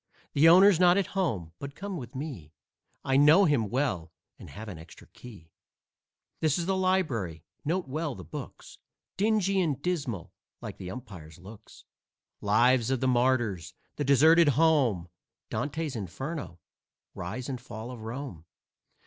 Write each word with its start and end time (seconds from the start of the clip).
The 0.33 0.49
owner's 0.49 0.79
not 0.79 0.97
at 0.97 1.13
home, 1.13 1.51
but 1.59 1.75
come 1.75 1.95
with 1.95 2.15
me; 2.15 2.53
I 3.05 3.17
know 3.17 3.45
him 3.45 3.69
well 3.69 4.11
and 4.39 4.49
have 4.49 4.67
an 4.67 4.79
extra 4.79 5.05
key. 5.05 5.51
This 6.39 6.57
is 6.57 6.65
the 6.65 6.75
library; 6.75 7.43
note 7.63 7.87
well 7.87 8.15
the 8.15 8.23
books, 8.23 8.79
Dingy 9.15 9.61
and 9.61 9.79
dismal, 9.79 10.33
like 10.59 10.79
the 10.79 10.89
umpire's 10.89 11.37
looks. 11.37 11.85
"Lives 12.41 12.89
of 12.89 12.99
the 12.99 13.07
Martyrs," 13.07 13.75
"The 13.97 14.03
Deserted 14.03 14.47
Home," 14.57 15.07
"Dante's 15.51 15.95
Inferno," 15.95 16.57
"Rise 17.13 17.47
and 17.47 17.61
Fall 17.61 17.91
of 17.91 18.01
Rome." 18.01 18.45